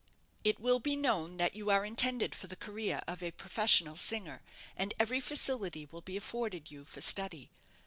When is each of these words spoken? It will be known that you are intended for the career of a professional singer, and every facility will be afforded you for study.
It 0.43 0.59
will 0.59 0.79
be 0.79 0.95
known 0.95 1.37
that 1.37 1.55
you 1.55 1.69
are 1.69 1.85
intended 1.85 2.33
for 2.33 2.47
the 2.47 2.55
career 2.55 3.03
of 3.07 3.21
a 3.21 3.29
professional 3.29 3.95
singer, 3.95 4.41
and 4.75 4.95
every 4.99 5.19
facility 5.19 5.85
will 5.91 6.01
be 6.01 6.17
afforded 6.17 6.71
you 6.71 6.85
for 6.85 7.01
study. 7.01 7.51